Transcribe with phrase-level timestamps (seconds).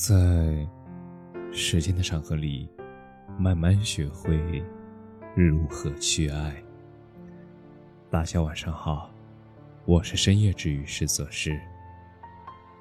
[0.00, 0.66] 在
[1.52, 2.66] 时间的长河里，
[3.38, 4.64] 慢慢学会
[5.36, 6.56] 如何去爱。
[8.08, 9.10] 大家晚上好，
[9.84, 11.60] 我是深夜治愈师则是。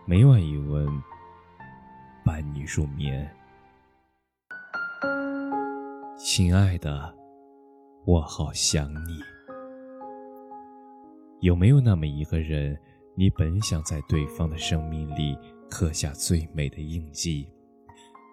[0.06, 0.88] 每晚一问，
[2.24, 3.30] 伴你入眠。
[6.18, 7.14] 亲爱的，
[8.06, 9.20] 我好想你。
[11.42, 12.80] 有没有那么一个人，
[13.14, 15.38] 你本想在对方的生命里？
[15.70, 17.48] 刻下最美的印记，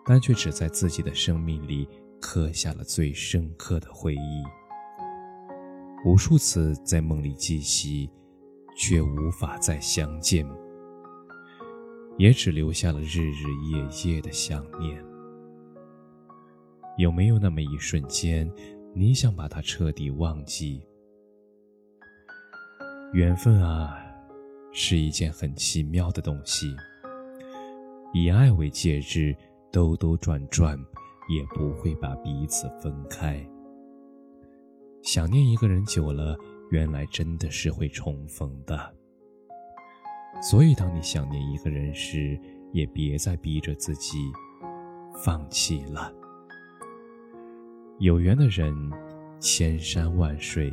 [0.04, 1.88] 但却只在自己的生命里
[2.20, 4.42] 刻下了最深刻的回忆。
[6.04, 8.08] 无数次在梦里记起，
[8.76, 10.46] 却无法再相见，
[12.16, 15.04] 也只留下了日日夜夜的想念。
[16.96, 18.50] 有没有那么一瞬间，
[18.94, 20.80] 你想把它彻底忘记？
[23.12, 23.98] 缘分啊，
[24.72, 26.74] 是一件很奇妙的东西。
[28.18, 29.36] 以爱为介质，
[29.70, 30.74] 兜兜转转，
[31.28, 33.46] 也不会把彼此分开。
[35.02, 36.34] 想念一个人久了，
[36.70, 38.90] 原来真的是会重逢的。
[40.40, 42.40] 所以，当你想念一个人时，
[42.72, 44.16] 也别再逼着自己
[45.22, 46.10] 放弃了。
[47.98, 48.74] 有缘的人，
[49.38, 50.72] 千山万水，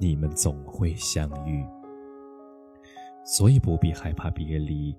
[0.00, 1.62] 你们总会相遇。
[3.22, 4.96] 所以，不必害怕别离。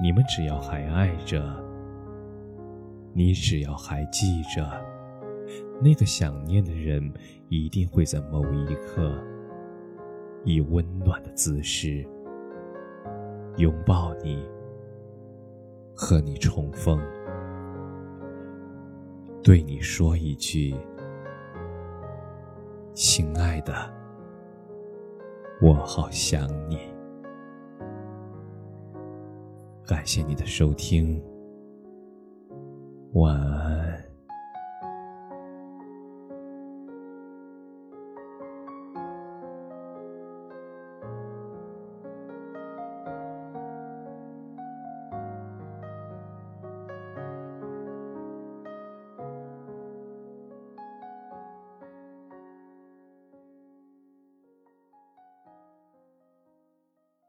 [0.00, 1.40] 你们只要还爱着，
[3.12, 4.68] 你只要还记着，
[5.80, 7.12] 那个想念的人，
[7.48, 9.16] 一定会在某一刻，
[10.44, 12.04] 以温暖的姿势
[13.56, 14.44] 拥抱你，
[15.94, 17.00] 和你重逢，
[19.42, 20.74] 对你说一句
[22.94, 23.72] ：“亲爱的，
[25.62, 26.78] 我好想你。”
[29.86, 31.22] 感谢你的收听，
[33.12, 33.73] 晚安。